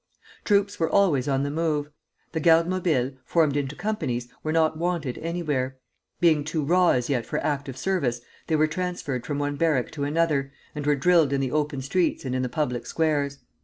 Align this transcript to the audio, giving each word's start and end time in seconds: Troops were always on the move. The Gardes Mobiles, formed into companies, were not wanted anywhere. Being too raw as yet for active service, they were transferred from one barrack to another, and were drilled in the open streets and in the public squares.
Troops 0.43 0.79
were 0.79 0.89
always 0.89 1.27
on 1.27 1.43
the 1.43 1.51
move. 1.51 1.91
The 2.31 2.39
Gardes 2.39 2.67
Mobiles, 2.67 3.11
formed 3.23 3.55
into 3.55 3.75
companies, 3.75 4.29
were 4.41 4.51
not 4.51 4.75
wanted 4.75 5.19
anywhere. 5.19 5.77
Being 6.19 6.43
too 6.43 6.63
raw 6.63 6.89
as 6.89 7.07
yet 7.07 7.23
for 7.23 7.37
active 7.45 7.77
service, 7.77 8.19
they 8.47 8.55
were 8.55 8.65
transferred 8.65 9.27
from 9.27 9.37
one 9.37 9.57
barrack 9.57 9.91
to 9.91 10.03
another, 10.03 10.51
and 10.73 10.87
were 10.87 10.95
drilled 10.95 11.31
in 11.33 11.39
the 11.39 11.51
open 11.51 11.83
streets 11.83 12.25
and 12.25 12.33
in 12.33 12.41
the 12.41 12.49
public 12.49 12.87
squares. 12.87 13.41